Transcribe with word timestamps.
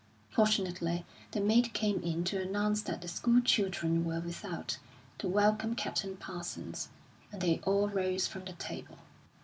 Fortunately, 0.31 1.05
the 1.29 1.39
maid 1.39 1.73
came 1.73 2.01
in 2.01 2.23
to 2.23 2.41
announce 2.41 2.81
that 2.81 3.01
the 3.03 3.07
school 3.07 3.39
children 3.39 4.03
were 4.03 4.19
without, 4.19 4.79
to 5.19 5.27
welcome 5.27 5.75
Captain 5.75 6.17
Parsons; 6.17 6.89
and 7.31 7.39
they 7.39 7.59
all 7.67 7.87
rose 7.87 8.25
from 8.25 8.45
the 8.45 8.53
table. 8.53 8.97